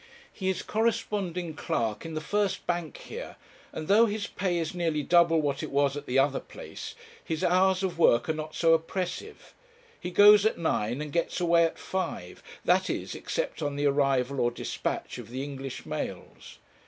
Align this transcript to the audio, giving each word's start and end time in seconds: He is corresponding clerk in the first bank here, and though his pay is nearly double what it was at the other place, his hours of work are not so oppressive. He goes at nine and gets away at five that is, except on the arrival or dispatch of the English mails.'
He 0.33 0.49
is 0.49 0.63
corresponding 0.63 1.53
clerk 1.53 2.07
in 2.07 2.15
the 2.15 2.21
first 2.21 2.65
bank 2.65 2.97
here, 2.97 3.35
and 3.71 3.87
though 3.87 4.07
his 4.07 4.25
pay 4.25 4.57
is 4.57 4.73
nearly 4.73 5.03
double 5.03 5.43
what 5.43 5.61
it 5.61 5.69
was 5.69 5.95
at 5.95 6.07
the 6.07 6.17
other 6.17 6.39
place, 6.39 6.95
his 7.23 7.43
hours 7.43 7.83
of 7.83 7.99
work 7.99 8.27
are 8.27 8.33
not 8.33 8.55
so 8.55 8.73
oppressive. 8.73 9.53
He 9.99 10.09
goes 10.09 10.43
at 10.43 10.57
nine 10.57 11.01
and 11.03 11.13
gets 11.13 11.39
away 11.39 11.65
at 11.65 11.77
five 11.77 12.41
that 12.65 12.89
is, 12.89 13.13
except 13.13 13.61
on 13.61 13.75
the 13.75 13.85
arrival 13.85 14.39
or 14.39 14.49
dispatch 14.49 15.19
of 15.19 15.29
the 15.29 15.43
English 15.43 15.85
mails.' 15.85 16.57